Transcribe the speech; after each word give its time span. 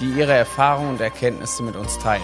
die 0.00 0.10
ihre 0.10 0.32
Erfahrungen 0.32 0.90
und 0.90 1.00
Erkenntnisse 1.00 1.62
mit 1.62 1.76
uns 1.76 1.98
teilen. 1.98 2.22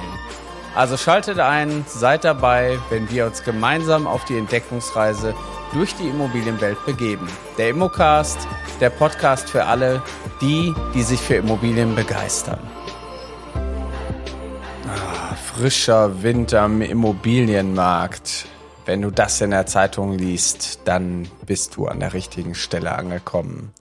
Also 0.74 0.96
schaltet 0.96 1.38
ein, 1.38 1.84
seid 1.86 2.24
dabei, 2.24 2.78
wenn 2.90 3.08
wir 3.08 3.26
uns 3.26 3.44
gemeinsam 3.44 4.08
auf 4.08 4.24
die 4.24 4.36
Entdeckungsreise 4.36 5.34
durch 5.72 5.94
die 5.94 6.08
Immobilienwelt 6.08 6.84
begeben. 6.84 7.28
Der 7.58 7.68
Immocast, 7.68 8.38
der 8.80 8.90
Podcast 8.90 9.48
für 9.48 9.66
alle, 9.66 10.02
die, 10.40 10.74
die 10.92 11.02
sich 11.02 11.20
für 11.20 11.36
Immobilien 11.36 11.94
begeistern. 11.94 12.58
Ah, 14.88 15.36
frischer 15.36 16.22
Wind 16.24 16.54
am 16.54 16.82
Immobilienmarkt. 16.82 18.46
Wenn 18.84 19.00
du 19.00 19.10
das 19.10 19.40
in 19.40 19.50
der 19.50 19.66
Zeitung 19.66 20.18
liest, 20.18 20.80
dann 20.86 21.28
bist 21.46 21.76
du 21.76 21.86
an 21.86 22.00
der 22.00 22.12
richtigen 22.12 22.56
Stelle 22.56 22.92
angekommen. 22.92 23.72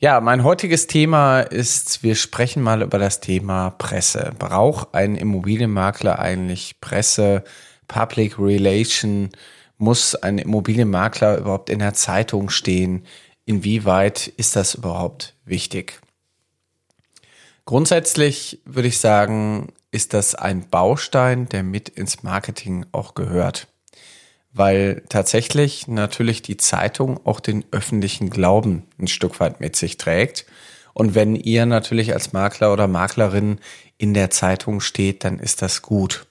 Ja, 0.00 0.20
mein 0.20 0.44
heutiges 0.44 0.86
Thema 0.86 1.40
ist, 1.40 2.04
wir 2.04 2.14
sprechen 2.14 2.62
mal 2.62 2.82
über 2.82 3.00
das 3.00 3.18
Thema 3.18 3.70
Presse. 3.70 4.32
Braucht 4.38 4.94
ein 4.94 5.16
Immobilienmakler 5.16 6.20
eigentlich 6.20 6.80
Presse, 6.80 7.42
Public 7.88 8.38
Relation? 8.38 9.30
Muss 9.76 10.14
ein 10.14 10.38
Immobilienmakler 10.38 11.38
überhaupt 11.38 11.68
in 11.68 11.80
der 11.80 11.94
Zeitung 11.94 12.48
stehen? 12.48 13.06
Inwieweit 13.44 14.28
ist 14.28 14.54
das 14.54 14.76
überhaupt 14.76 15.34
wichtig? 15.44 16.00
Grundsätzlich 17.64 18.60
würde 18.64 18.86
ich 18.86 18.98
sagen, 18.98 19.72
ist 19.90 20.14
das 20.14 20.36
ein 20.36 20.68
Baustein, 20.68 21.48
der 21.48 21.64
mit 21.64 21.88
ins 21.88 22.22
Marketing 22.22 22.86
auch 22.92 23.16
gehört 23.16 23.66
weil 24.58 25.02
tatsächlich 25.08 25.86
natürlich 25.86 26.42
die 26.42 26.56
Zeitung 26.56 27.24
auch 27.24 27.38
den 27.38 27.64
öffentlichen 27.70 28.28
Glauben 28.28 28.82
ein 28.98 29.06
Stück 29.06 29.38
weit 29.38 29.60
mit 29.60 29.76
sich 29.76 29.96
trägt. 29.96 30.46
Und 30.94 31.14
wenn 31.14 31.36
ihr 31.36 31.64
natürlich 31.64 32.12
als 32.12 32.32
Makler 32.32 32.72
oder 32.72 32.88
Maklerin 32.88 33.60
in 33.98 34.14
der 34.14 34.30
Zeitung 34.30 34.80
steht, 34.80 35.22
dann 35.22 35.38
ist 35.38 35.62
das 35.62 35.82
gut. 35.82 36.26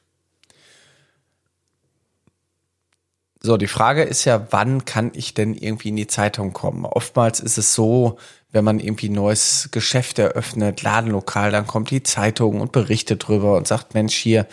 So, 3.41 3.55
die 3.55 3.67
Frage 3.67 4.03
ist 4.03 4.25
ja, 4.25 4.47
wann 4.49 4.83
kann 4.83 5.11
ich 5.13 5.33
denn 5.33 5.53
irgendwie 5.53 5.89
in 5.89 5.95
die 5.95 6.07
Zeitung 6.07 6.51
kommen? 6.51 6.83
Oftmals 6.83 7.39
ist 7.39 7.57
es 7.57 7.73
so, 7.73 8.17
wenn 8.51 8.65
man 8.65 8.79
irgendwie 8.79 9.07
ein 9.07 9.13
neues 9.13 9.69
Geschäft 9.71 10.19
eröffnet, 10.19 10.81
Ladenlokal, 10.81 11.51
dann 11.51 11.67
kommt 11.67 11.91
die 11.91 12.03
Zeitung 12.03 12.59
und 12.59 12.73
berichtet 12.73 13.27
drüber 13.27 13.55
und 13.55 13.67
sagt, 13.67 13.93
Mensch, 13.93 14.15
hier, 14.15 14.47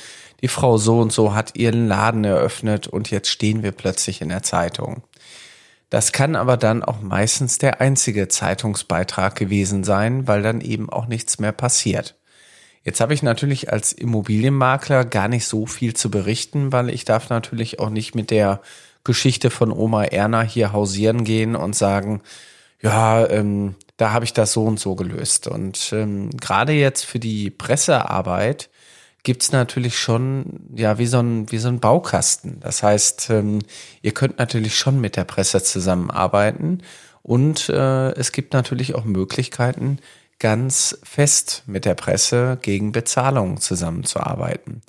die 0.44 0.48
Frau 0.48 0.76
so 0.76 1.00
und 1.00 1.10
so 1.10 1.34
hat 1.34 1.56
ihren 1.56 1.88
Laden 1.88 2.22
eröffnet 2.22 2.86
und 2.86 3.10
jetzt 3.10 3.30
stehen 3.30 3.62
wir 3.62 3.72
plötzlich 3.72 4.20
in 4.20 4.28
der 4.28 4.42
Zeitung. 4.42 5.02
Das 5.88 6.12
kann 6.12 6.36
aber 6.36 6.58
dann 6.58 6.82
auch 6.82 7.00
meistens 7.00 7.56
der 7.56 7.80
einzige 7.80 8.28
Zeitungsbeitrag 8.28 9.36
gewesen 9.36 9.84
sein, 9.84 10.28
weil 10.28 10.42
dann 10.42 10.60
eben 10.60 10.90
auch 10.90 11.06
nichts 11.06 11.38
mehr 11.38 11.52
passiert. 11.52 12.18
Jetzt 12.82 13.00
habe 13.00 13.14
ich 13.14 13.22
natürlich 13.22 13.72
als 13.72 13.94
Immobilienmakler 13.94 15.06
gar 15.06 15.28
nicht 15.28 15.46
so 15.46 15.64
viel 15.64 15.94
zu 15.94 16.10
berichten, 16.10 16.72
weil 16.72 16.90
ich 16.90 17.06
darf 17.06 17.30
natürlich 17.30 17.80
auch 17.80 17.88
nicht 17.88 18.14
mit 18.14 18.30
der 18.30 18.60
Geschichte 19.02 19.48
von 19.48 19.72
Oma 19.72 20.04
Erna 20.04 20.42
hier 20.42 20.74
hausieren 20.74 21.24
gehen 21.24 21.56
und 21.56 21.74
sagen, 21.74 22.20
ja, 22.82 23.26
ähm, 23.30 23.76
da 23.96 24.12
habe 24.12 24.26
ich 24.26 24.34
das 24.34 24.52
so 24.52 24.66
und 24.66 24.78
so 24.78 24.94
gelöst. 24.94 25.48
Und 25.48 25.90
ähm, 25.94 26.28
gerade 26.36 26.72
jetzt 26.72 27.06
für 27.06 27.18
die 27.18 27.48
Pressearbeit 27.48 28.68
gibt's 29.24 29.50
natürlich 29.50 29.98
schon, 29.98 30.60
ja, 30.74 30.98
wie 30.98 31.06
so 31.06 31.18
ein, 31.18 31.50
wie 31.50 31.58
so 31.58 31.68
ein 31.68 31.80
Baukasten. 31.80 32.60
Das 32.60 32.82
heißt, 32.82 33.30
ähm, 33.30 33.60
ihr 34.02 34.12
könnt 34.12 34.38
natürlich 34.38 34.78
schon 34.78 35.00
mit 35.00 35.16
der 35.16 35.24
Presse 35.24 35.62
zusammenarbeiten 35.62 36.82
und 37.22 37.68
äh, 37.70 38.12
es 38.12 38.32
gibt 38.32 38.52
natürlich 38.52 38.94
auch 38.94 39.04
Möglichkeiten, 39.04 39.98
ganz 40.38 40.98
fest 41.02 41.62
mit 41.66 41.86
der 41.86 41.94
Presse 41.94 42.58
gegen 42.60 42.92
Bezahlung 42.92 43.60
zusammenzuarbeiten. 43.60 44.82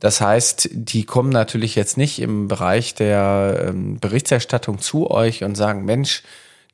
Das 0.00 0.20
heißt, 0.20 0.70
die 0.72 1.04
kommen 1.04 1.30
natürlich 1.30 1.74
jetzt 1.74 1.96
nicht 1.96 2.20
im 2.20 2.48
Bereich 2.48 2.94
der 2.94 3.66
ähm, 3.68 3.98
Berichterstattung 3.98 4.78
zu 4.78 5.10
euch 5.10 5.44
und 5.44 5.54
sagen, 5.54 5.84
Mensch, 5.84 6.22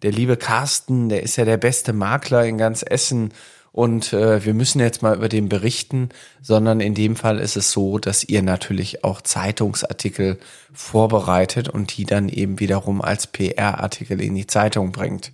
der 0.02 0.12
liebe 0.12 0.36
Carsten, 0.36 1.08
der 1.08 1.22
ist 1.22 1.36
ja 1.36 1.44
der 1.44 1.56
beste 1.56 1.92
Makler 1.92 2.44
in 2.44 2.58
ganz 2.58 2.84
Essen 2.88 3.32
und 3.72 4.12
äh, 4.12 4.44
wir 4.44 4.52
müssen 4.52 4.80
jetzt 4.80 5.02
mal 5.02 5.16
über 5.16 5.30
den 5.30 5.48
berichten, 5.48 6.10
sondern 6.42 6.80
in 6.80 6.94
dem 6.94 7.16
Fall 7.16 7.38
ist 7.38 7.56
es 7.56 7.72
so, 7.72 7.98
dass 7.98 8.22
ihr 8.22 8.42
natürlich 8.42 9.02
auch 9.02 9.22
Zeitungsartikel 9.22 10.38
vorbereitet 10.74 11.70
und 11.70 11.96
die 11.96 12.04
dann 12.04 12.28
eben 12.28 12.60
wiederum 12.60 13.00
als 13.00 13.26
PR-Artikel 13.26 14.20
in 14.20 14.34
die 14.34 14.46
Zeitung 14.46 14.92
bringt. 14.92 15.32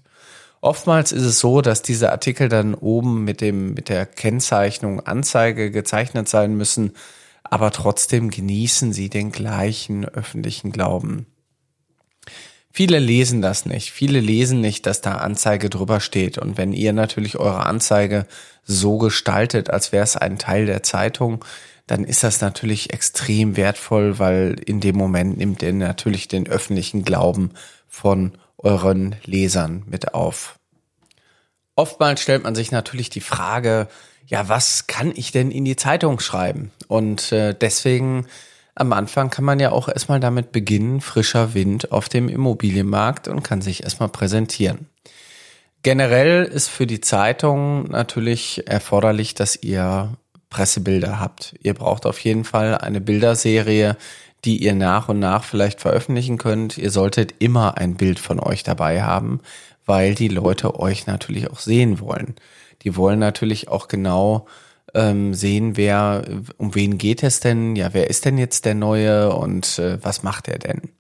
Oftmals 0.61 1.11
ist 1.11 1.25
es 1.25 1.41
so, 1.41 1.63
dass 1.63 1.83
diese 1.83 2.13
Artikel 2.13 2.49
dann 2.49 2.75
oben 2.75 3.25
mit 3.25 3.41
dem, 3.41 3.75
mit 3.75 3.89
der 3.89 4.07
Kennzeichnung 4.07 5.01
Anzeige 5.01 5.73
gezeichnet 5.73 6.29
sein 6.29 6.57
müssen, 6.57 6.93
aber 7.43 7.73
trotzdem 7.73 8.31
genießen 8.31 8.93
sie 8.93 9.09
den 9.09 9.33
gleichen 9.33 10.05
öffentlichen 10.05 10.71
Glauben. 10.71 11.27
Viele 12.71 12.99
lesen 12.99 13.43
das 13.43 13.67
nicht. 13.67 13.91
Viele 13.93 14.21
lesen 14.21 14.61
nicht, 14.61 14.87
dass 14.87 15.01
da 15.01 15.17
Anzeige 15.17 15.71
drüber 15.71 16.01
steht. 16.01 16.39
Und 16.39 16.57
wenn 16.59 16.73
ihr 16.73 16.93
natürlich 16.93 17.37
eure 17.39 17.67
Anzeige 17.67 18.27
so 18.65 18.99
gestaltet, 18.99 19.71
als 19.71 19.93
wäre 19.93 20.05
es 20.05 20.17
ein 20.17 20.39
Teil 20.39 20.67
der 20.67 20.83
Zeitung, 20.83 21.45
dann 21.87 22.05
ist 22.05 22.23
das 22.23 22.41
natürlich 22.41 22.93
extrem 22.93 23.57
wertvoll, 23.57 24.19
weil 24.19 24.57
in 24.67 24.81
dem 24.81 24.97
Moment 24.97 25.39
nimmt 25.39 25.63
ihr 25.63 25.73
natürlich 25.73 26.29
den 26.29 26.47
öffentlichen 26.47 27.03
Glauben 27.03 27.51
von 27.89 28.33
euren 28.59 29.17
Lesern 29.25 29.85
mit 29.87 30.13
auf. 30.13 30.59
Oftmals 31.75 32.21
stellt 32.21 32.43
man 32.43 32.55
sich 32.55 32.73
natürlich 32.73 33.09
die 33.09 33.21
Frage, 33.21 33.89
ja, 34.27 34.49
was 34.49 34.87
kann 34.87 35.13
ich 35.15 35.33
denn 35.33 35.51
in 35.51 35.65
die 35.65 35.77
Zeitung 35.77 36.21
schreiben? 36.21 36.71
Und 36.87 37.33
äh, 37.33 37.55
deswegen 37.55 38.27
am 38.79 38.93
Anfang 38.93 39.31
kann 39.31 39.45
man 39.45 39.61
ja 39.61 39.73
auch 39.73 39.89
erstmal 39.89 40.21
damit 40.21 40.53
beginnen, 40.53 41.01
frischer 41.01 41.55
Wind 41.55 41.93
auf 41.93 42.09
dem 42.09 42.29
Immobilienmarkt 42.29 43.29
und 43.29 43.43
kann 43.43 43.61
sich 43.61 43.83
erstmal 43.83 44.09
präsentieren. 44.09 44.87
Generell 45.83 46.45
ist 46.45 46.69
für 46.69 46.87
die 46.87 47.01
Zeitung 47.01 47.85
natürlich 47.85 48.67
erforderlich, 48.67 49.35
dass 49.35 49.63
ihr 49.63 50.17
Pressebilder 50.51 51.21
habt. 51.21 51.55
Ihr 51.63 51.75
braucht 51.75 52.07
auf 52.07 52.19
jeden 52.21 52.45
Fall 52.45 52.77
eine 52.79 53.01
Bilderserie, 53.01 53.97
die 54.45 54.63
ihr 54.63 54.75
nach 54.75 55.09
und 55.09 55.19
nach 55.19 55.45
vielleicht 55.45 55.81
veröffentlichen 55.81 56.39
könnt. 56.39 56.79
Ihr 56.79 56.91
solltet 56.91 57.35
immer 57.39 57.77
ein 57.79 57.97
Bild 57.97 58.19
von 58.19 58.41
euch 58.41 58.63
dabei 58.63 59.03
haben, 59.03 59.41
weil 59.87 60.15
die 60.15 60.29
Leute 60.29 60.79
euch 60.79 61.07
natürlich 61.07 61.51
auch 61.51 61.59
sehen 61.59 62.01
wollen. 62.01 62.35
Die 62.83 62.97
wollen 62.97 63.19
natürlich 63.19 63.69
auch 63.69 63.89
genau 63.89 64.47
ähm, 64.95 65.35
sehen, 65.35 65.77
wer, 65.77 66.25
um 66.57 66.75
wen 66.75 66.99
geht 66.99 67.23
es 67.23 67.41
denn? 67.41 67.77
Ja, 67.77 67.91
wer 67.93 68.09
ist 68.09 68.25
denn 68.25 68.39
jetzt 68.39 68.65
der 68.65 68.75
Neue 68.75 69.35
und 69.35 69.79
äh, 69.79 70.03
was 70.03 70.23
macht 70.23 70.49
er 70.49 70.59
denn? 70.59 70.91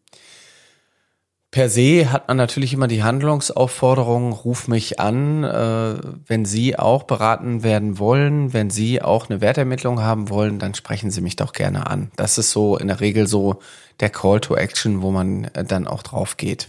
Per 1.50 1.70
se 1.70 2.12
hat 2.12 2.28
man 2.28 2.36
natürlich 2.36 2.74
immer 2.74 2.88
die 2.88 3.02
Handlungsaufforderung, 3.02 4.32
ruf 4.32 4.68
mich 4.68 5.00
an, 5.00 5.44
äh, 5.44 5.94
wenn 6.26 6.44
Sie 6.44 6.78
auch 6.78 7.04
beraten 7.04 7.62
werden 7.62 7.98
wollen, 7.98 8.52
wenn 8.52 8.68
Sie 8.68 9.00
auch 9.00 9.30
eine 9.30 9.40
Wertermittlung 9.40 10.02
haben 10.02 10.28
wollen, 10.28 10.58
dann 10.58 10.74
sprechen 10.74 11.10
Sie 11.10 11.22
mich 11.22 11.36
doch 11.36 11.54
gerne 11.54 11.86
an. 11.86 12.10
Das 12.16 12.36
ist 12.36 12.50
so 12.50 12.76
in 12.76 12.88
der 12.88 13.00
Regel 13.00 13.26
so 13.26 13.60
der 14.00 14.10
Call 14.10 14.40
to 14.40 14.56
Action, 14.56 15.00
wo 15.00 15.10
man 15.10 15.44
äh, 15.54 15.64
dann 15.64 15.86
auch 15.86 16.02
drauf 16.02 16.36
geht. 16.36 16.68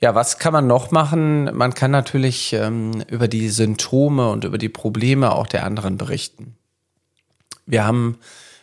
Ja, 0.00 0.14
was 0.14 0.38
kann 0.38 0.52
man 0.52 0.66
noch 0.66 0.90
machen? 0.90 1.44
Man 1.56 1.72
kann 1.72 1.90
natürlich 1.90 2.52
ähm, 2.52 3.02
über 3.08 3.28
die 3.28 3.48
Symptome 3.48 4.30
und 4.30 4.44
über 4.44 4.58
die 4.58 4.68
Probleme 4.68 5.32
auch 5.32 5.46
der 5.46 5.64
anderen 5.64 5.96
berichten. 5.96 6.56
Wir 7.64 7.84
haben 7.86 8.18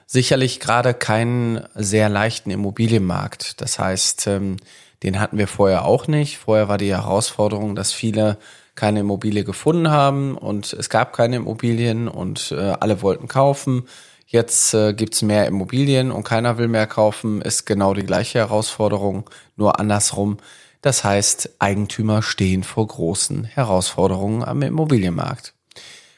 sicherlich 0.05 0.59
gerade 0.59 0.93
keinen 0.93 1.65
sehr 1.73 2.07
leichten 2.07 2.51
Immobilienmarkt. 2.51 3.61
Das 3.61 3.79
heißt, 3.79 4.27
ähm, 4.27 4.57
den 5.01 5.19
hatten 5.19 5.39
wir 5.39 5.47
vorher 5.47 5.85
auch 5.85 6.07
nicht. 6.07 6.37
Vorher 6.37 6.69
war 6.69 6.77
die 6.77 6.91
Herausforderung, 6.91 7.75
dass 7.75 7.91
viele 7.91 8.37
keine 8.75 9.01
Immobilie 9.01 9.43
gefunden 9.43 9.89
haben 9.89 10.37
und 10.37 10.73
es 10.73 10.89
gab 10.89 11.13
keine 11.13 11.37
Immobilien 11.37 12.07
und 12.07 12.51
äh, 12.51 12.75
alle 12.79 13.01
wollten 13.01 13.27
kaufen. 13.27 13.87
Jetzt 14.25 14.73
äh, 14.73 14.93
gibt's 14.93 15.21
mehr 15.21 15.47
Immobilien 15.47 16.11
und 16.11 16.23
keiner 16.23 16.57
will 16.57 16.67
mehr 16.67 16.87
kaufen, 16.87 17.41
ist 17.41 17.65
genau 17.65 17.93
die 17.93 18.05
gleiche 18.05 18.39
Herausforderung, 18.39 19.29
nur 19.55 19.79
andersrum. 19.79 20.37
Das 20.83 21.05
heißt, 21.05 21.49
Eigentümer 21.59 22.21
stehen 22.21 22.61
vor 22.61 22.85
großen 22.85 23.45
Herausforderungen 23.45 24.43
am 24.43 24.61
Immobilienmarkt. 24.61 25.53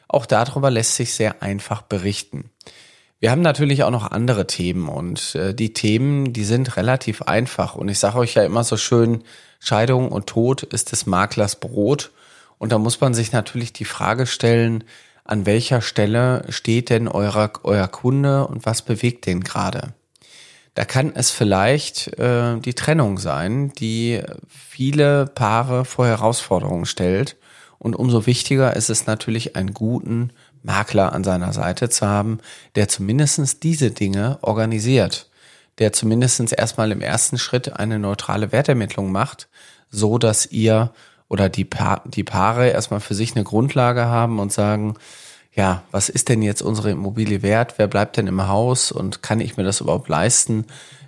Auch 0.08 0.26
darüber 0.26 0.72
lässt 0.72 0.96
sich 0.96 1.14
sehr 1.14 1.44
einfach 1.44 1.84
berichten. 1.84 2.50
Wir 3.20 3.30
haben 3.30 3.44
natürlich 3.44 3.84
auch 3.84 3.92
noch 3.92 4.10
andere 4.10 4.48
Themen 4.48 4.90
und 4.90 5.36
äh, 5.36 5.54
die 5.54 5.74
Themen, 5.74 6.34
die 6.34 6.44
sind 6.44 6.78
relativ 6.78 7.22
einfach. 7.22 7.76
Und 7.76 7.90
ich 7.90 8.00
sage 8.00 8.18
euch 8.18 8.34
ja 8.34 8.44
immer 8.44 8.64
so 8.64 8.76
schön, 8.76 9.24
Scheidung 9.60 10.12
und 10.12 10.26
Tod 10.26 10.64
ist 10.64 10.92
des 10.92 11.06
Maklers 11.06 11.60
Brot. 11.60 12.12
Und 12.58 12.72
da 12.72 12.80
muss 12.80 13.00
man 13.00 13.14
sich 13.14 13.32
natürlich 13.32 13.72
die 13.72 13.86
Frage 13.86 14.26
stellen, 14.26 14.84
an 15.26 15.46
welcher 15.46 15.82
Stelle 15.82 16.44
steht 16.50 16.90
denn 16.90 17.08
euer, 17.08 17.52
euer 17.62 17.88
Kunde 17.88 18.48
und 18.48 18.66
was 18.66 18.82
bewegt 18.82 19.28
den 19.28 19.42
gerade? 19.42 19.94
Da 20.76 20.84
kann 20.84 21.14
es 21.16 21.32
vielleicht 21.32 22.20
äh, 22.20 22.60
die 22.60 22.74
Trennung 22.74 23.18
sein, 23.18 23.72
die 23.80 24.22
viele 24.50 25.26
Paare 25.26 25.86
vor 25.86 26.06
Herausforderungen 26.06 26.86
stellt. 26.86 27.38
Und 27.80 27.96
umso 27.96 28.26
wichtiger 28.26 28.76
ist 28.76 28.90
es 28.90 29.08
natürlich, 29.08 29.56
einen 29.56 29.74
guten 29.74 30.32
Makler 30.64 31.14
an 31.14 31.24
seiner 31.24 31.54
Seite 31.54 31.90
zu 31.90 32.06
haben, 32.06 32.40
der 32.76 32.90
zumindestens 32.90 33.60
diese 33.60 33.92
Dinge 33.92 34.38
organisiert, 34.42 35.30
der 35.78 35.94
zumindestens 35.94 36.52
erstmal 36.52 36.92
im 36.92 37.02
ersten 37.02 37.38
Schritt 37.38 37.74
eine 37.74 37.98
neutrale 37.98 38.52
Wertermittlung 38.52 39.12
macht, 39.12 39.48
so 39.90 40.18
dass 40.18 40.46
ihr 40.46 40.92
oder 41.30 41.48
die, 41.48 41.66
pa 41.66 42.02
die 42.06 42.24
Paare 42.24 42.70
erstmal 42.70 43.00
für 43.00 43.16
sich 43.16 43.36
eine 43.36 43.46
Grundlage 43.46 44.06
haben 44.06 44.40
und 44.40 44.52
sagen, 44.52 44.96
ja, 45.56 45.84
was 45.92 46.10
ist 46.10 46.28
denn 46.28 46.42
jetzt 46.42 46.62
unsere 46.62 46.92
Immobilie 46.92 47.42
wert? 47.42 47.76
Wer 47.78 47.88
bleibt 47.88 48.18
denn 48.18 48.28
im 48.28 48.48
Haus 48.48 48.92
und 48.92 49.24
kann 49.24 49.40
ich 49.40 49.56
mir 49.56 49.64
das 49.64 49.80
überhaupt 49.80 50.10
leisten, 50.10 50.66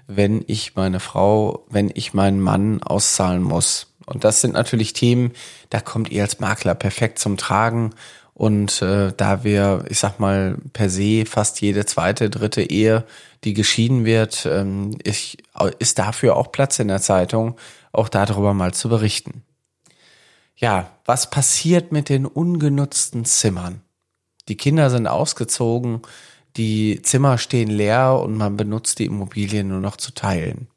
wenn 0.07 0.43
ich 0.47 0.75
meine 0.75 1.01
Frau, 1.01 1.65
wenn 1.69 1.91
ich 1.93 2.13
meinen 2.13 2.39
Mann 2.39 2.81
auszahlen 2.81 3.43
muss? 3.43 3.87
Und 4.05 4.23
das 4.23 4.39
sind 4.39 4.53
natürlich 4.53 4.93
Themen, 4.93 5.33
da 5.69 5.81
kommt 5.81 6.11
ihr 6.11 6.23
als 6.23 6.39
Makler 6.39 6.75
perfekt 6.75 7.19
zum 7.19 7.35
Tragen. 7.35 7.93
Und 8.33 8.81
äh, 8.81 9.11
da 9.17 9.43
wir, 9.43 9.83
ich 9.89 9.99
sag 9.99 10.19
mal, 10.19 10.57
per 10.71 10.89
se 10.89 11.25
fast 11.25 11.59
jede 11.59 11.85
zweite, 11.85 12.29
dritte 12.29 12.61
Ehe, 12.61 13.03
die 13.43 13.53
geschieden 13.53 14.05
wird, 14.05 14.47
ähm, 14.49 14.97
ich, 15.03 15.39
ist 15.79 15.99
dafür 15.99 16.37
auch 16.37 16.53
Platz 16.53 16.79
in 16.79 16.87
der 16.87 17.01
Zeitung, 17.01 17.57
auch 17.91 18.07
darüber 18.07 18.53
mal 18.53 18.73
zu 18.73 18.87
berichten. 18.87 19.43
Ja, 20.55 20.89
was 21.03 21.29
passiert 21.29 21.91
mit 21.91 22.07
den 22.07 22.25
ungenutzten 22.25 23.25
Zimmern? 23.25 23.81
Die 24.47 24.57
Kinder 24.57 24.89
sind 24.89 25.07
ausgezogen, 25.07 26.01
die 26.55 27.01
Zimmer 27.03 27.37
stehen 27.37 27.69
leer 27.69 28.19
und 28.21 28.35
man 28.35 28.57
benutzt 28.57 28.99
die 28.99 29.05
Immobilien 29.05 29.67
nur 29.67 29.79
noch 29.79 29.97
zu 29.97 30.13
teilen. 30.13 30.67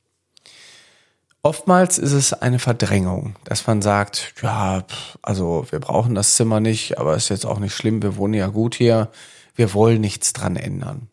Oftmals 1.42 1.96
ist 1.96 2.12
es 2.12 2.34
eine 2.34 2.58
Verdrängung, 2.58 3.36
dass 3.44 3.66
man 3.66 3.80
sagt, 3.80 4.34
ja, 4.42 4.84
also 5.22 5.66
wir 5.70 5.80
brauchen 5.80 6.14
das 6.14 6.34
Zimmer 6.34 6.60
nicht, 6.60 6.98
aber 6.98 7.16
ist 7.16 7.30
jetzt 7.30 7.46
auch 7.46 7.58
nicht 7.58 7.74
schlimm, 7.74 8.02
wir 8.02 8.16
wohnen 8.16 8.34
ja 8.34 8.48
gut 8.48 8.74
hier, 8.74 9.10
wir 9.54 9.72
wollen 9.72 10.02
nichts 10.02 10.34
dran 10.34 10.56
ändern. 10.56 11.09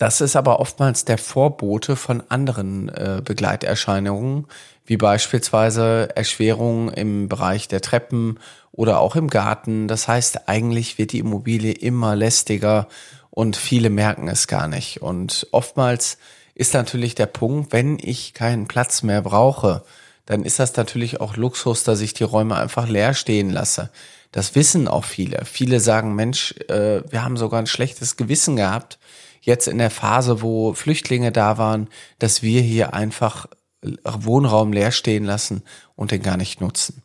Das 0.00 0.22
ist 0.22 0.34
aber 0.34 0.60
oftmals 0.60 1.04
der 1.04 1.18
Vorbote 1.18 1.94
von 1.94 2.22
anderen 2.30 2.88
äh, 2.88 3.20
Begleiterscheinungen, 3.22 4.46
wie 4.86 4.96
beispielsweise 4.96 6.08
Erschwerungen 6.16 6.88
im 6.88 7.28
Bereich 7.28 7.68
der 7.68 7.82
Treppen 7.82 8.38
oder 8.72 8.98
auch 8.98 9.14
im 9.14 9.28
Garten. 9.28 9.88
Das 9.88 10.08
heißt, 10.08 10.48
eigentlich 10.48 10.96
wird 10.96 11.12
die 11.12 11.18
Immobilie 11.18 11.72
immer 11.72 12.16
lästiger 12.16 12.88
und 13.28 13.58
viele 13.58 13.90
merken 13.90 14.28
es 14.28 14.46
gar 14.46 14.68
nicht. 14.68 15.02
Und 15.02 15.46
oftmals 15.50 16.16
ist 16.54 16.72
natürlich 16.72 17.14
der 17.14 17.26
Punkt, 17.26 17.74
wenn 17.74 17.98
ich 18.00 18.32
keinen 18.32 18.68
Platz 18.68 19.02
mehr 19.02 19.20
brauche, 19.20 19.84
dann 20.24 20.44
ist 20.44 20.58
das 20.58 20.74
natürlich 20.76 21.20
auch 21.20 21.36
Luxus, 21.36 21.84
dass 21.84 22.00
ich 22.00 22.14
die 22.14 22.24
Räume 22.24 22.56
einfach 22.56 22.88
leer 22.88 23.12
stehen 23.12 23.50
lasse. 23.50 23.90
Das 24.32 24.54
wissen 24.54 24.88
auch 24.88 25.04
viele. 25.04 25.44
Viele 25.44 25.78
sagen, 25.78 26.14
Mensch, 26.14 26.54
äh, 26.68 27.02
wir 27.06 27.22
haben 27.22 27.36
sogar 27.36 27.60
ein 27.60 27.66
schlechtes 27.66 28.16
Gewissen 28.16 28.56
gehabt, 28.56 28.98
jetzt 29.40 29.68
in 29.68 29.78
der 29.78 29.90
Phase, 29.90 30.42
wo 30.42 30.74
Flüchtlinge 30.74 31.32
da 31.32 31.58
waren, 31.58 31.88
dass 32.18 32.42
wir 32.42 32.60
hier 32.60 32.94
einfach 32.94 33.46
Wohnraum 33.82 34.72
leer 34.72 34.92
stehen 34.92 35.24
lassen 35.24 35.62
und 35.96 36.10
den 36.10 36.22
gar 36.22 36.36
nicht 36.36 36.60
nutzen. 36.60 37.02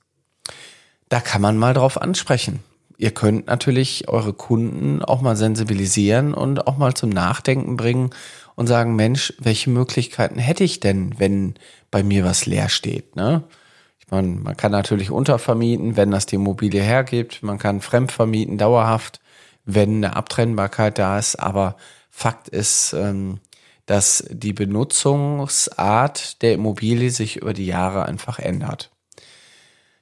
Da 1.09 1.19
kann 1.19 1.41
man 1.41 1.57
mal 1.57 1.73
drauf 1.73 2.01
ansprechen. 2.01 2.59
Ihr 2.97 3.11
könnt 3.11 3.47
natürlich 3.47 4.07
eure 4.07 4.33
Kunden 4.33 5.01
auch 5.01 5.21
mal 5.21 5.35
sensibilisieren 5.35 6.33
und 6.33 6.67
auch 6.67 6.77
mal 6.77 6.93
zum 6.93 7.09
Nachdenken 7.09 7.75
bringen 7.75 8.11
und 8.55 8.67
sagen, 8.67 8.95
Mensch, 8.95 9.33
welche 9.39 9.69
Möglichkeiten 9.69 10.39
hätte 10.39 10.63
ich 10.63 10.79
denn, 10.79 11.19
wenn 11.19 11.55
bei 11.91 12.03
mir 12.03 12.23
was 12.23 12.45
leer 12.45 12.69
steht, 12.69 13.15
ne? 13.15 13.43
Ich 14.05 14.11
meine, 14.11 14.27
man 14.27 14.55
kann 14.55 14.71
natürlich 14.71 15.09
untervermieten, 15.09 15.97
wenn 15.97 16.11
das 16.11 16.27
die 16.27 16.35
Immobilie 16.35 16.83
hergibt. 16.83 17.41
Man 17.41 17.57
kann 17.57 17.81
fremdvermieten 17.81 18.59
dauerhaft, 18.59 19.19
wenn 19.65 19.95
eine 19.95 20.15
Abtrennbarkeit 20.15 20.99
da 20.99 21.17
ist. 21.17 21.37
Aber 21.37 21.75
Fakt 22.17 22.47
ist, 22.47 22.93
ähm, 22.93 23.41
dass 23.87 24.23
die 24.29 24.53
Benutzungsart 24.53 26.41
der 26.41 26.53
Immobilie 26.53 27.09
sich 27.09 27.35
über 27.35 27.51
die 27.51 27.65
Jahre 27.65 28.05
einfach 28.05 28.39
ändert. 28.39 28.89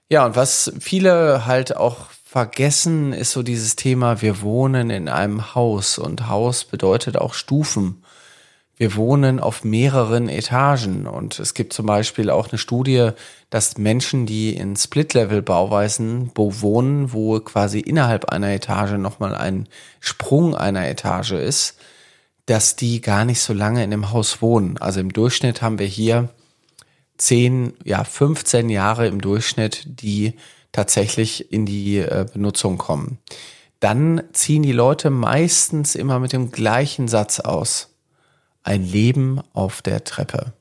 Ja, 0.10 0.28
und 0.28 0.36
was 0.36 0.72
viele 0.80 1.48
halt 1.48 1.76
auch 1.76 2.12
vergessen, 2.24 3.14
ist 3.14 3.32
so 3.32 3.42
dieses 3.42 3.76
Thema, 3.76 4.22
wir 4.22 4.44
wohnen 4.44 4.92
in 4.92 5.10
einem 5.10 5.56
Haus 5.56 5.98
und 5.98 6.30
Haus 6.30 6.66
bedeutet 6.66 7.18
auch 7.18 7.34
Stufen. 7.34 8.04
Wir 8.78 8.96
wohnen 8.96 9.40
auf 9.40 9.64
mehreren 9.64 10.30
Etagen 10.30 11.08
und 11.08 11.40
es 11.40 11.56
gibt 11.56 11.74
zum 11.74 11.88
Beispiel 11.88 12.30
auch 12.30 12.50
eine 12.50 12.60
Studie, 12.60 13.10
dass 13.50 13.80
Menschen, 13.80 14.28
die 14.28 14.56
in 14.56 14.76
Split-Level-Bauweisen 14.76 16.30
wohnen, 16.36 17.12
wo 17.12 17.40
quasi 17.40 17.80
innerhalb 17.80 18.26
einer 18.26 18.52
Etage 18.52 19.00
nochmal 19.00 19.34
ein 19.34 19.68
Sprung 20.00 20.56
einer 20.56 20.88
Etage 20.88 21.32
ist, 21.32 21.80
dass 22.46 22.76
die 22.76 23.02
gar 23.02 23.26
nicht 23.26 23.42
so 23.42 23.54
lange 23.54 23.84
in 23.84 23.92
dem 23.92 24.12
Haus 24.12 24.42
wohnen. 24.42 24.78
Also 24.78 25.00
im 25.00 25.14
Durchschnitt 25.14 25.62
haben 25.62 25.80
wir 25.80 25.88
hier 25.88 26.30
10, 27.18 27.74
ja 27.84 28.04
15 28.04 28.70
Jahre 28.70 29.08
im 29.08 29.22
Durchschnitt, 29.22 29.84
die 29.86 30.34
tatsächlich 30.72 31.52
in 31.54 31.66
die 31.66 32.00
äh, 32.00 32.26
Benutzung 32.32 32.78
kommen. 32.78 33.20
Dann 33.80 34.24
ziehen 34.34 34.64
die 34.64 34.72
Leute 34.72 35.10
meistens 35.10 35.96
immer 35.96 36.20
mit 36.20 36.34
dem 36.34 36.52
gleichen 36.52 37.08
Satz 37.08 37.40
aus. 37.40 37.90
Ein 38.64 38.84
Leben 38.84 39.42
auf 39.54 39.82
der 39.82 40.04
Treppe. 40.04 40.54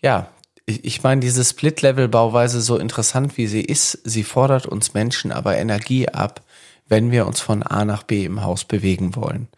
Ja, 0.00 0.28
ich, 0.64 0.84
ich 0.84 1.02
meine, 1.02 1.20
diese 1.20 1.44
Split-Level-Bauweise, 1.44 2.60
so 2.60 2.78
interessant 2.78 3.36
wie 3.36 3.46
sie 3.46 3.62
ist, 3.62 3.98
sie 4.04 4.22
fordert 4.22 4.66
uns 4.66 4.94
Menschen 4.94 5.32
aber 5.32 5.56
Energie 5.56 6.08
ab, 6.08 6.42
wenn 6.86 7.10
wir 7.10 7.26
uns 7.26 7.40
von 7.40 7.62
A 7.62 7.84
nach 7.84 8.04
B 8.04 8.24
im 8.24 8.42
Haus 8.42 8.64
bewegen 8.64 9.16
wollen. 9.16 9.48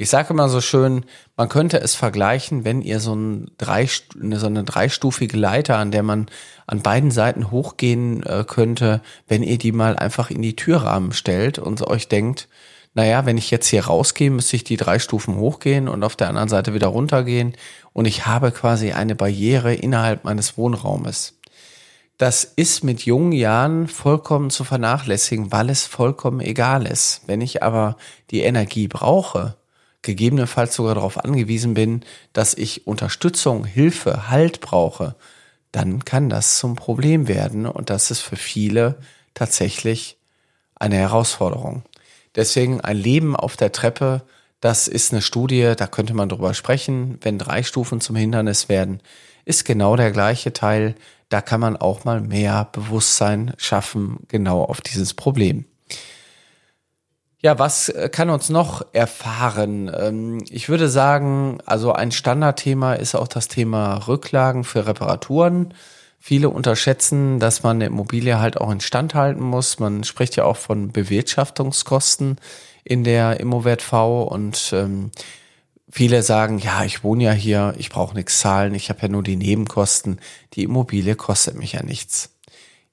Ich 0.00 0.10
sage 0.10 0.32
immer 0.32 0.48
so 0.48 0.60
schön, 0.60 1.04
man 1.36 1.48
könnte 1.48 1.80
es 1.80 1.96
vergleichen, 1.96 2.64
wenn 2.64 2.82
ihr 2.82 3.00
so, 3.00 3.16
ein 3.16 3.50
drei, 3.58 3.88
so 3.88 4.46
eine 4.46 4.62
dreistufige 4.62 5.36
Leiter, 5.36 5.76
an 5.76 5.90
der 5.90 6.04
man 6.04 6.28
an 6.68 6.82
beiden 6.82 7.10
Seiten 7.10 7.50
hochgehen 7.50 8.22
äh, 8.22 8.44
könnte, 8.46 9.00
wenn 9.26 9.42
ihr 9.42 9.58
die 9.58 9.72
mal 9.72 9.96
einfach 9.96 10.30
in 10.30 10.40
die 10.40 10.54
Türrahmen 10.54 11.10
stellt 11.10 11.58
und 11.58 11.82
euch 11.82 12.06
denkt, 12.06 12.46
naja, 12.94 13.26
wenn 13.26 13.38
ich 13.38 13.50
jetzt 13.50 13.66
hier 13.66 13.86
rausgehe, 13.86 14.30
müsste 14.30 14.54
ich 14.54 14.62
die 14.62 14.76
drei 14.76 15.00
Stufen 15.00 15.34
hochgehen 15.34 15.88
und 15.88 16.04
auf 16.04 16.14
der 16.14 16.28
anderen 16.28 16.48
Seite 16.48 16.74
wieder 16.74 16.86
runtergehen 16.86 17.56
und 17.92 18.04
ich 18.04 18.24
habe 18.24 18.52
quasi 18.52 18.92
eine 18.92 19.16
Barriere 19.16 19.74
innerhalb 19.74 20.22
meines 20.22 20.56
Wohnraumes. 20.56 21.40
Das 22.18 22.44
ist 22.44 22.84
mit 22.84 23.04
jungen 23.04 23.32
Jahren 23.32 23.88
vollkommen 23.88 24.50
zu 24.50 24.62
vernachlässigen, 24.62 25.50
weil 25.50 25.70
es 25.70 25.86
vollkommen 25.86 26.38
egal 26.38 26.86
ist. 26.86 27.22
Wenn 27.26 27.40
ich 27.40 27.64
aber 27.64 27.96
die 28.30 28.42
Energie 28.42 28.86
brauche, 28.86 29.56
gegebenenfalls 30.02 30.74
sogar 30.74 30.94
darauf 30.94 31.18
angewiesen 31.18 31.74
bin, 31.74 32.04
dass 32.32 32.54
ich 32.54 32.86
Unterstützung, 32.86 33.64
Hilfe, 33.64 34.28
Halt 34.28 34.60
brauche, 34.60 35.16
dann 35.72 36.04
kann 36.04 36.28
das 36.28 36.58
zum 36.58 36.76
Problem 36.76 37.28
werden 37.28 37.66
und 37.66 37.90
das 37.90 38.10
ist 38.10 38.20
für 38.20 38.36
viele 38.36 38.98
tatsächlich 39.34 40.18
eine 40.74 40.96
Herausforderung. 40.96 41.82
Deswegen 42.34 42.80
ein 42.80 42.96
Leben 42.96 43.36
auf 43.36 43.56
der 43.56 43.72
Treppe, 43.72 44.22
das 44.60 44.88
ist 44.88 45.12
eine 45.12 45.22
Studie, 45.22 45.74
da 45.76 45.86
könnte 45.86 46.14
man 46.14 46.28
drüber 46.28 46.54
sprechen, 46.54 47.18
wenn 47.20 47.38
drei 47.38 47.62
Stufen 47.62 48.00
zum 48.00 48.16
Hindernis 48.16 48.68
werden, 48.68 49.00
ist 49.44 49.64
genau 49.64 49.96
der 49.96 50.10
gleiche 50.10 50.52
Teil, 50.52 50.94
da 51.28 51.40
kann 51.40 51.60
man 51.60 51.76
auch 51.76 52.04
mal 52.04 52.20
mehr 52.20 52.68
Bewusstsein 52.72 53.54
schaffen, 53.58 54.20
genau 54.28 54.62
auf 54.62 54.80
dieses 54.80 55.14
Problem. 55.14 55.64
Ja, 57.40 57.58
was 57.58 57.88
äh, 57.88 58.08
kann 58.08 58.30
uns 58.30 58.48
noch 58.48 58.84
erfahren? 58.92 59.90
Ähm, 59.96 60.44
ich 60.50 60.68
würde 60.68 60.88
sagen, 60.88 61.58
also 61.66 61.92
ein 61.92 62.10
Standardthema 62.10 62.94
ist 62.94 63.14
auch 63.14 63.28
das 63.28 63.46
Thema 63.46 64.08
Rücklagen 64.08 64.64
für 64.64 64.86
Reparaturen. 64.86 65.72
Viele 66.18 66.50
unterschätzen, 66.50 67.38
dass 67.38 67.62
man 67.62 67.76
eine 67.76 67.86
Immobilie 67.86 68.40
halt 68.40 68.60
auch 68.60 68.72
instand 68.72 69.14
halten 69.14 69.42
muss. 69.42 69.78
Man 69.78 70.02
spricht 70.02 70.34
ja 70.34 70.44
auch 70.44 70.56
von 70.56 70.90
Bewirtschaftungskosten 70.90 72.38
in 72.82 73.04
der 73.04 73.38
Immowert 73.38 73.82
V 73.82 74.24
und 74.24 74.72
ähm, 74.72 75.12
viele 75.88 76.22
sagen, 76.24 76.58
ja, 76.58 76.82
ich 76.84 77.04
wohne 77.04 77.22
ja 77.24 77.32
hier, 77.32 77.74
ich 77.78 77.90
brauche 77.90 78.16
nichts 78.16 78.40
zahlen, 78.40 78.74
ich 78.74 78.88
habe 78.90 79.02
ja 79.02 79.08
nur 79.08 79.22
die 79.22 79.36
Nebenkosten, 79.36 80.20
die 80.54 80.64
Immobilie 80.64 81.14
kostet 81.14 81.56
mich 81.56 81.74
ja 81.74 81.84
nichts. 81.84 82.30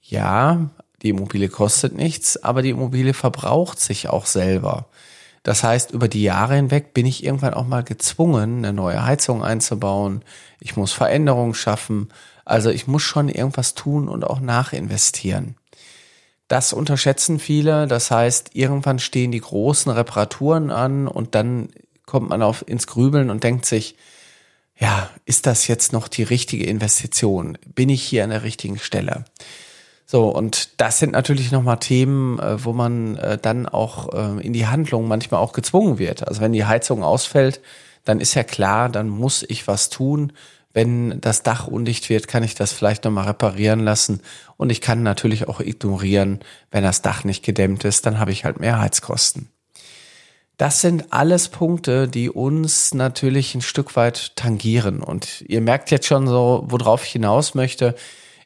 Ja, 0.02 0.70
die 1.06 1.12
Immobilie 1.12 1.50
kostet 1.50 1.96
nichts, 1.96 2.44
aber 2.44 2.64
die 2.64 2.72
Immobilie 2.72 3.14
verbraucht 3.14 3.80
sich 3.80 4.10
auch 4.10 4.26
selber. 4.26 4.88
Das 5.44 5.64
heißt, 5.64 5.92
über 5.92 6.08
die 6.08 6.24
Jahre 6.24 6.56
hinweg 6.56 6.96
bin 6.96 7.06
ich 7.06 7.24
irgendwann 7.24 7.54
auch 7.54 7.68
mal 7.68 7.84
gezwungen, 7.84 8.66
eine 8.66 8.74
neue 8.74 9.06
Heizung 9.06 9.44
einzubauen. 9.44 10.24
Ich 10.60 10.76
muss 10.76 10.92
Veränderungen 10.92 11.54
schaffen. 11.54 12.10
Also 12.44 12.72
ich 12.72 12.88
muss 12.88 13.04
schon 13.04 13.30
irgendwas 13.30 13.76
tun 13.76 14.10
und 14.10 14.24
auch 14.24 14.40
nachinvestieren. 14.40 15.56
Das 16.48 16.74
unterschätzen 16.74 17.38
viele. 17.38 17.86
Das 17.86 18.10
heißt, 18.10 18.52
irgendwann 18.54 18.98
stehen 18.98 19.32
die 19.32 19.42
großen 19.42 19.92
Reparaturen 19.92 20.72
an 20.72 21.08
und 21.08 21.36
dann 21.36 21.70
kommt 22.08 22.30
man 22.30 22.42
auf 22.42 22.68
ins 22.68 22.88
Grübeln 22.88 23.30
und 23.30 23.44
denkt 23.44 23.68
sich, 23.68 23.96
ja, 24.80 25.12
ist 25.26 25.46
das 25.46 25.68
jetzt 25.68 25.94
noch 25.94 26.08
die 26.08 26.24
richtige 26.24 26.66
Investition? 26.66 27.60
Bin 27.76 27.90
ich 27.90 28.02
hier 28.02 28.24
an 28.24 28.32
der 28.32 28.42
richtigen 28.42 28.80
Stelle? 28.80 29.26
So, 30.06 30.30
und 30.30 30.80
das 30.80 31.00
sind 31.00 31.14
natürlich 31.14 31.52
nochmal 31.52 31.80
Themen, 31.80 32.38
äh, 32.40 32.64
wo 32.64 32.74
man 32.74 33.18
äh, 33.18 33.38
dann 33.40 33.66
auch 33.68 34.14
äh, 34.14 34.46
in 34.46 34.54
die 34.54 34.68
Handlung 34.68 35.08
manchmal 35.08 35.42
auch 35.42 35.54
gezwungen 35.54 35.98
wird. 35.98 36.28
Also 36.28 36.42
wenn 36.42 36.54
die 36.54 36.66
Heizung 36.66 37.04
ausfällt, 37.04 37.60
dann 38.04 38.20
ist 38.20 38.36
ja 38.36 38.44
klar, 38.44 38.90
dann 38.90 39.10
muss 39.10 39.44
ich 39.48 39.68
was 39.68 39.90
tun. 39.90 40.32
Wenn 40.74 41.20
das 41.22 41.42
Dach 41.42 41.68
undicht 41.68 42.10
wird, 42.10 42.28
kann 42.28 42.44
ich 42.44 42.54
das 42.54 42.72
vielleicht 42.72 43.06
nochmal 43.06 43.26
reparieren 43.26 43.80
lassen. 43.80 44.22
Und 44.58 44.72
ich 44.72 44.82
kann 44.82 45.02
natürlich 45.02 45.48
auch 45.48 45.60
ignorieren, 45.60 46.42
wenn 46.70 46.84
das 46.84 47.02
Dach 47.02 47.24
nicht 47.24 47.44
gedämmt 47.44 47.84
ist, 47.86 48.06
dann 48.06 48.20
habe 48.20 48.32
ich 48.32 48.46
halt 48.46 48.60
mehr 48.60 48.80
Heizkosten. 48.80 49.50
Das 50.58 50.82
sind 50.82 51.12
alles 51.12 51.50
Punkte, 51.50 52.08
die 52.08 52.30
uns 52.30 52.94
natürlich 52.94 53.56
ein 53.56 53.62
Stück 53.62 53.96
weit 53.96 54.36
tangieren. 54.36 55.02
Und 55.02 55.44
ihr 55.48 55.62
merkt 55.62 55.92
jetzt 55.92 56.08
schon 56.08 56.28
so, 56.28 56.64
worauf 56.68 57.04
ich 57.04 57.12
hinaus 57.12 57.56
möchte. 57.56 57.96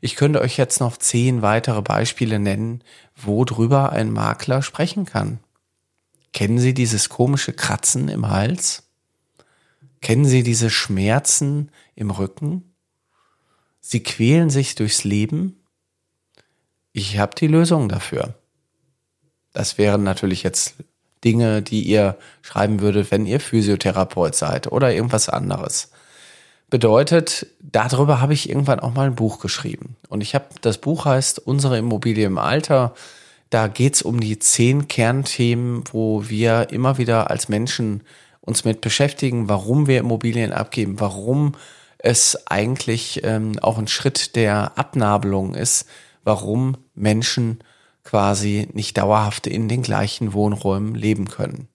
Ich 0.02 0.16
könnte 0.16 0.42
euch 0.42 0.58
jetzt 0.58 0.80
noch 0.80 0.98
zehn 0.98 1.42
weitere 1.42 1.82
Beispiele 1.82 2.40
nennen, 2.40 2.84
wo 3.16 3.44
drüber 3.44 3.92
ein 3.92 4.12
Makler 4.12 4.62
sprechen 4.62 5.06
kann. 5.06 5.40
Kennen 6.32 6.60
Sie 6.60 6.74
dieses 6.74 7.10
komische 7.10 7.54
Kratzen 7.54 8.08
im 8.08 8.30
Hals? 8.30 8.84
Kennen 10.02 10.26
Sie 10.26 10.44
diese 10.44 10.70
Schmerzen 10.70 11.72
im 11.96 12.12
Rücken? 12.12 12.74
Sie 13.82 14.02
quälen 14.02 14.50
sich 14.50 14.76
durchs 14.76 15.04
Leben? 15.04 15.60
Ich 16.94 17.18
habe 17.18 17.36
die 17.36 17.48
Lösung 17.48 17.90
dafür. 17.90 18.36
Das 19.52 19.78
wären 19.78 20.04
natürlich 20.04 20.44
jetzt 20.44 20.76
Dinge, 21.24 21.62
die 21.62 21.84
ihr 21.84 22.18
schreiben 22.42 22.80
würdet, 22.80 23.12
wenn 23.12 23.26
ihr 23.26 23.40
Physiotherapeut 23.40 24.36
seid 24.36 24.72
oder 24.72 24.94
irgendwas 24.94 25.28
anderes. 25.28 25.92
Bedeutet, 26.70 27.48
darüber 27.60 28.22
habe 28.22 28.34
ich 28.34 28.50
irgendwann 28.50 28.80
auch 28.80 28.94
mal 28.94 29.08
ein 29.08 29.16
Buch 29.16 29.40
geschrieben. 29.40 29.96
Und 30.08 30.22
ich 30.22 30.36
habe, 30.36 30.46
das 30.62 30.78
Buch 30.78 31.06
heißt 31.06 31.40
Unsere 31.40 31.78
Immobilie 31.78 32.28
im 32.28 32.38
Alter. 32.38 32.94
Da 33.50 33.68
geht's 33.68 34.04
um 34.04 34.20
die 34.20 34.38
zehn 34.38 34.88
Kernthemen, 34.88 35.84
wo 35.92 36.30
wir 36.30 36.70
immer 36.70 37.00
wieder 37.00 37.32
als 37.32 37.50
Menschen 37.50 38.04
uns 38.42 38.66
mit 38.66 38.82
beschäftigen, 38.82 39.50
warum 39.50 39.88
wir 39.88 40.00
Immobilien 40.00 40.54
abgeben, 40.54 41.00
warum 41.00 41.54
es 41.98 42.48
eigentlich 42.48 43.22
ähm, 43.24 43.58
auch 43.60 43.78
ein 43.78 43.88
Schritt 43.88 44.36
der 44.36 44.78
Abnabelung 44.78 45.56
ist, 45.56 45.88
warum 46.24 46.78
Menschen 46.94 47.60
quasi 48.04 48.68
nicht 48.74 48.98
dauerhaft 48.98 49.48
in 49.48 49.68
den 49.68 49.82
gleichen 49.82 50.34
Wohnräumen 50.34 50.96
leben 50.96 51.28
können. 51.28 51.68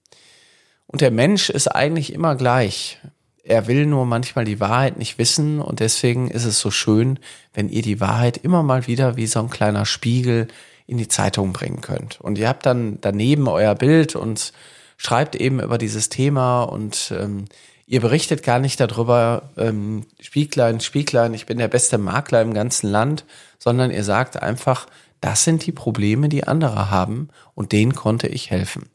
Und 0.87 1.01
der 1.01 1.11
Mensch 1.11 1.51
ist 1.51 1.69
eigentlich 1.69 2.13
immer 2.13 2.37
gleich 2.37 2.99
er 3.45 3.67
will 3.67 3.87
nur 3.87 4.07
manchmal 4.07 4.45
die 4.45 4.61
Wahrheit 4.61 4.99
nicht 4.99 5.19
wissen 5.19 5.61
und 5.61 5.81
deswegen 5.81 6.31
ist 6.31 6.45
es 6.45 6.59
so 6.59 6.71
schön, 6.71 7.19
wenn 7.53 7.69
ihr 7.69 7.83
die 7.83 8.01
Wahrheit 8.01 8.39
immer 8.39 8.63
mal 8.63 8.87
wieder 8.87 9.17
wie 9.17 9.27
so 9.27 9.41
ein 9.41 9.51
kleiner 9.51 9.85
Spiegel 9.85 10.49
in 10.87 10.97
die 10.97 11.09
Zeitung 11.09 11.53
bringen 11.53 11.81
könnt. 11.81 12.21
Und 12.21 12.39
ihr 12.39 12.49
habt 12.49 12.67
dann 12.67 12.99
daneben 13.01 13.49
euer 13.49 13.75
Bild 13.75 14.17
und 14.17 14.53
schreibt 14.97 15.37
eben 15.37 15.61
über 15.61 15.79
dieses 15.79 16.09
Thema 16.09 16.63
und 16.63 17.13
ähm, 17.19 17.45
ihr 17.87 18.01
berichtet 18.01 18.43
gar 18.43 18.59
nicht 18.59 18.81
darüber, 18.81 19.51
ähm, 19.57 20.07
Spieglein, 20.21 20.81
Spieglein, 20.81 21.35
ich 21.35 21.47
bin 21.47 21.59
der 21.59 21.69
beste 21.69 21.99
Makler 21.99 22.41
im 22.41 22.55
ganzen 22.55 22.91
Land, 22.91 23.25
sondern 23.59 23.91
ihr 23.91 24.05
sagt 24.05 24.43
einfach, 24.43 24.87
das 25.21 25.45
sind 25.45 25.67
die 25.67 25.73
Probleme, 25.73 26.29
die 26.29 26.45
andere 26.45 26.91
haben 26.91 27.29
und 27.55 27.73
denen 27.73 27.95
konnte 27.95 28.27
ich 28.27 28.51
helfen. 28.51 28.89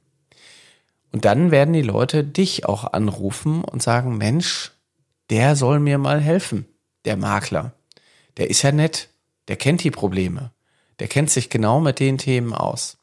Und 1.12 1.26
dann 1.26 1.52
werden 1.52 1.74
die 1.74 1.82
Leute 1.82 2.24
dich 2.24 2.66
auch 2.66 2.94
anrufen 2.94 3.64
und 3.64 3.82
sagen, 3.82 4.18
Mensch, 4.18 4.72
der 5.30 5.56
soll 5.56 5.80
mir 5.80 5.98
mal 5.98 6.20
helfen, 6.20 6.66
der 7.06 7.18
Makler. 7.18 7.74
Der 8.38 8.50
ist 8.50 8.62
ja 8.62 8.72
nett, 8.72 9.10
der 9.48 9.56
kennt 9.56 9.84
die 9.84 9.92
Probleme, 9.92 10.52
der 11.00 11.08
kennt 11.08 11.30
sich 11.30 11.50
genau 11.50 11.80
mit 11.80 12.00
den 12.00 12.18
Themen 12.18 12.54
aus. 12.54 12.98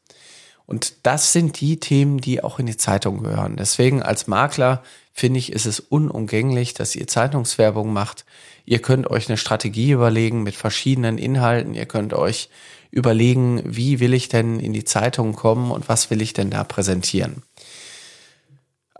Und 0.65 1.05
das 1.05 1.31
sind 1.31 1.61
die 1.61 1.79
Themen, 1.79 2.19
die 2.19 2.43
auch 2.43 2.59
in 2.59 2.65
die 2.65 2.75
Zeitung 2.75 3.23
gehören. 3.23 3.55
Deswegen 3.55 4.03
als 4.03 4.27
Makler 4.27 4.83
finde 5.13 5.39
ich, 5.39 5.53
ist 5.53 5.65
es 5.65 5.79
unumgänglich, 5.79 6.73
dass 6.73 6.95
ihr 6.95 7.07
Zeitungswerbung 7.07 7.93
macht. 7.93 8.25
Ihr 8.65 8.79
könnt 8.79 9.09
euch 9.09 9.29
eine 9.29 9.37
Strategie 9.37 9.91
überlegen 9.91 10.43
mit 10.43 10.55
verschiedenen 10.55 11.17
Inhalten. 11.17 11.73
Ihr 11.73 11.85
könnt 11.85 12.13
euch 12.13 12.49
überlegen, 12.91 13.61
wie 13.63 14.01
will 14.01 14.13
ich 14.13 14.27
denn 14.27 14.59
in 14.59 14.73
die 14.73 14.83
Zeitung 14.83 15.33
kommen 15.33 15.71
und 15.71 15.87
was 15.87 16.09
will 16.09 16.21
ich 16.21 16.33
denn 16.33 16.49
da 16.49 16.65
präsentieren. 16.65 17.43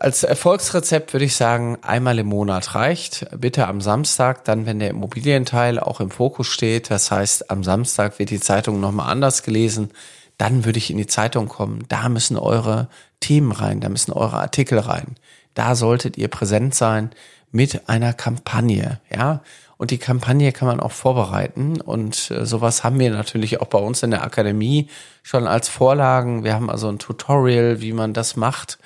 Als 0.00 0.22
Erfolgsrezept 0.22 1.12
würde 1.12 1.24
ich 1.24 1.34
sagen, 1.34 1.76
einmal 1.82 2.20
im 2.20 2.28
Monat 2.28 2.76
reicht. 2.76 3.26
Bitte 3.36 3.66
am 3.66 3.80
Samstag, 3.80 4.44
dann 4.44 4.64
wenn 4.64 4.78
der 4.78 4.90
Immobilienteil 4.90 5.80
auch 5.80 5.98
im 5.98 6.12
Fokus 6.12 6.46
steht. 6.46 6.92
Das 6.92 7.10
heißt, 7.10 7.50
am 7.50 7.64
Samstag 7.64 8.20
wird 8.20 8.30
die 8.30 8.38
Zeitung 8.38 8.78
nochmal 8.78 9.10
anders 9.10 9.42
gelesen. 9.42 9.90
Dann 10.36 10.64
würde 10.64 10.78
ich 10.78 10.92
in 10.92 10.98
die 10.98 11.08
Zeitung 11.08 11.48
kommen. 11.48 11.84
Da 11.88 12.08
müssen 12.08 12.36
eure 12.36 12.86
Themen 13.18 13.50
rein, 13.50 13.80
da 13.80 13.88
müssen 13.88 14.12
eure 14.12 14.36
Artikel 14.36 14.78
rein. 14.78 15.16
Da 15.54 15.74
solltet 15.74 16.16
ihr 16.16 16.28
präsent 16.28 16.76
sein 16.76 17.10
mit 17.50 17.88
einer 17.88 18.12
Kampagne, 18.12 19.00
ja. 19.10 19.42
Und 19.78 19.90
die 19.90 19.98
Kampagne 19.98 20.52
kann 20.52 20.68
man 20.68 20.80
auch 20.80 20.92
vorbereiten. 20.92 21.80
Und 21.80 22.30
äh, 22.30 22.46
sowas 22.46 22.84
haben 22.84 23.00
wir 23.00 23.10
natürlich 23.10 23.60
auch 23.60 23.66
bei 23.66 23.78
uns 23.78 24.04
in 24.04 24.12
der 24.12 24.22
Akademie 24.22 24.88
schon 25.24 25.48
als 25.48 25.68
Vorlagen. 25.68 26.44
Wir 26.44 26.54
haben 26.54 26.70
also 26.70 26.88
ein 26.88 27.00
Tutorial, 27.00 27.80
wie 27.80 27.92
man 27.92 28.12
das 28.12 28.36
macht 28.36 28.78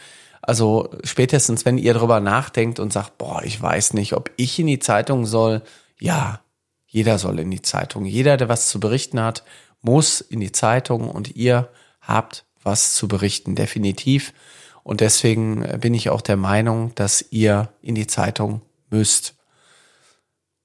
also 0.42 0.90
spätestens, 1.04 1.64
wenn 1.64 1.78
ihr 1.78 1.94
darüber 1.94 2.20
nachdenkt 2.20 2.80
und 2.80 2.92
sagt, 2.92 3.16
boah, 3.16 3.42
ich 3.44 3.62
weiß 3.62 3.94
nicht, 3.94 4.12
ob 4.12 4.30
ich 4.37 4.58
in 4.58 4.66
die 4.66 4.80
Zeitung 4.80 5.25
soll, 5.25 5.62
ja, 6.00 6.40
jeder 6.87 7.18
soll 7.18 7.38
in 7.38 7.50
die 7.50 7.62
Zeitung. 7.62 8.04
Jeder, 8.04 8.37
der 8.37 8.49
was 8.49 8.68
zu 8.68 8.80
berichten 8.80 9.20
hat, 9.20 9.44
muss 9.80 10.20
in 10.20 10.40
die 10.40 10.52
Zeitung 10.52 11.08
und 11.08 11.37
ihr 11.37 11.70
habt 12.00 12.44
was 12.62 12.94
zu 12.94 13.08
berichten, 13.08 13.54
definitiv. 13.54 14.34
Und 14.82 15.00
deswegen 15.00 15.80
bin 15.80 15.94
ich 15.94 16.11
auch 16.11 16.20
der 16.20 16.37
Meinung, 16.37 16.92
dass 16.96 17.25
ihr 17.30 17.72
in 17.80 17.94
die 17.94 18.08
Zeitung 18.08 18.62
müsst. 18.90 19.37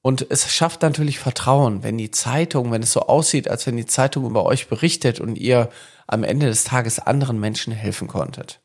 Und 0.01 0.25
es 0.29 0.51
schafft 0.51 0.81
natürlich 0.81 1.19
Vertrauen, 1.19 1.83
wenn 1.83 1.97
die 1.97 2.11
Zeitung, 2.11 2.71
wenn 2.71 2.83
es 2.83 2.93
so 2.93 3.01
aussieht, 3.01 3.47
als 3.47 3.67
wenn 3.67 3.77
die 3.77 3.85
Zeitung 3.85 4.25
über 4.25 4.45
euch 4.45 4.67
berichtet 4.67 5.19
und 5.19 5.37
ihr 5.37 5.69
am 6.07 6.23
Ende 6.23 6.47
des 6.47 6.63
Tages 6.63 6.99
anderen 6.99 7.39
Menschen 7.39 7.73
helfen 7.73 8.07
konntet. 8.07 8.59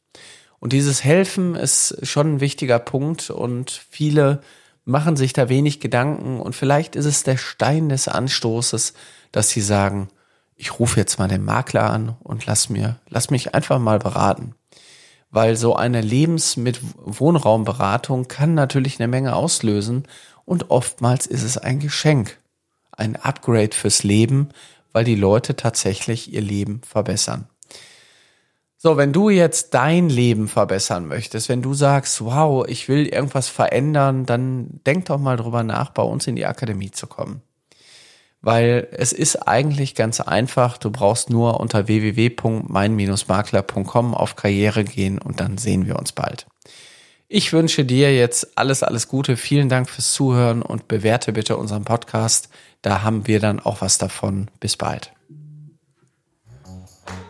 Und 0.63 0.73
dieses 0.73 1.03
Helfen 1.03 1.57
ist 1.57 2.07
schon 2.07 2.35
ein 2.35 2.41
wichtiger 2.41 2.79
Punkt 2.79 3.31
und 3.31 3.83
viele 3.91 4.43
machen 4.85 5.17
sich 5.17 5.33
da 5.33 5.49
wenig 5.49 5.81
Gedanken 5.81 6.39
und 6.39 6.55
vielleicht 6.55 6.95
ist 6.95 7.05
es 7.05 7.25
der 7.25 7.37
Stein 7.37 7.89
des 7.89 8.07
Anstoßes, 8.07 8.95
dass 9.33 9.49
sie 9.49 9.61
sagen, 9.61 10.07
ich 10.55 10.79
rufe 10.79 11.01
jetzt 11.01 11.19
mal 11.19 11.27
den 11.27 11.45
Makler 11.45 11.91
an 11.91 12.15
und 12.23 12.47
lass 12.47 12.69
mir, 12.69 13.01
lass 13.09 13.29
mich 13.29 13.57
einfach 13.57 13.81
mal 13.81 13.99
beraten. 13.99 14.55
Weil 15.33 15.57
so 15.57 15.75
eine 15.75 16.01
Lebens- 16.01 16.57
mit 16.57 16.79
Wohnraumberatung 16.97 18.29
kann 18.29 18.55
natürlich 18.55 19.01
eine 19.01 19.09
Menge 19.09 19.35
auslösen 19.35 20.07
und 20.45 20.71
oftmals 20.71 21.27
ist 21.27 21.43
es 21.43 21.59
ein 21.59 21.81
Geschenk, 21.81 22.39
ein 22.93 23.17
Upgrade 23.17 23.75
fürs 23.75 24.05
Leben, 24.05 24.51
weil 24.93 25.03
die 25.03 25.17
Leute 25.17 25.57
tatsächlich 25.57 26.33
ihr 26.33 26.41
Leben 26.41 26.83
verbessern. 26.87 27.49
So, 28.85 28.97
wenn 28.97 29.13
du 29.13 29.31
jetzt 29.31 29.75
dein 29.75 30.09
Leben 30.09 30.49
verbessern 30.49 31.07
möchtest, 31.07 31.49
wenn 31.49 31.63
du 31.63 31.73
sagst, 31.73 32.25
wow, 32.25 32.67
ich 32.67 32.89
will 32.89 33.07
irgendwas 33.07 33.47
verändern, 33.47 34.27
dann 34.27 34.81
denk 34.85 35.05
doch 35.05 35.21
mal 35.21 35.37
drüber 35.37 35.63
nach, 35.63 35.91
bei 35.91 36.03
uns 36.03 36.27
in 36.27 36.35
die 36.35 36.47
Akademie 36.47 36.91
zu 36.91 37.07
kommen. 37.07 37.43
Weil 38.41 38.89
es 38.91 39.13
ist 39.13 39.47
eigentlich 39.47 39.95
ganz 39.95 40.21
einfach, 40.21 40.79
du 40.79 40.91
brauchst 40.91 41.31
nur 41.31 41.61
unter 41.61 41.87
www.mein-makler.com 41.87 44.15
auf 44.17 44.35
Karriere 44.35 44.83
gehen 44.83 45.21
und 45.21 45.39
dann 45.39 45.59
sehen 45.59 45.87
wir 45.87 45.95
uns 45.95 46.11
bald. 46.11 46.49
Ich 47.29 47.53
wünsche 47.53 47.85
dir 47.85 48.13
jetzt 48.13 48.59
alles, 48.59 48.83
alles 48.83 49.07
Gute. 49.07 49.37
Vielen 49.37 49.69
Dank 49.69 49.89
fürs 49.89 50.13
Zuhören 50.13 50.61
und 50.61 50.89
bewerte 50.89 51.33
bitte 51.33 51.57
unseren 51.57 51.85
Podcast. 51.85 52.49
Da 52.83 53.03
haben 53.03 53.29
wir 53.29 53.39
dann 53.39 53.61
auch 53.61 53.81
was 53.81 53.99
davon. 53.99 54.51
Bis 54.59 54.77
bald. 54.77 55.13